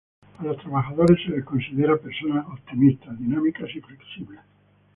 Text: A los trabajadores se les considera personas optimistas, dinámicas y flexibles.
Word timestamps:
A 0.39 0.43
los 0.43 0.57
trabajadores 0.57 1.19
se 1.23 1.29
les 1.29 1.43
considera 1.45 1.95
personas 1.95 2.47
optimistas, 2.47 3.19
dinámicas 3.19 3.69
y 3.75 3.81
flexibles. 3.81 4.39